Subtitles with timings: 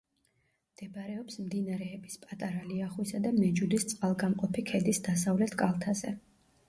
[0.75, 6.15] მდებარეობს მდინარეების პატარა ლიახვისა და მეჯუდის წყალგამყოფი ქედის დასავლეთ კალთაზე.